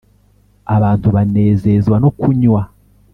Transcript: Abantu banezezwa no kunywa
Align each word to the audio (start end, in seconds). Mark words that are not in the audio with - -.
Abantu 0.75 1.07
banezezwa 1.15 1.95
no 2.03 2.09
kunywa 2.19 2.61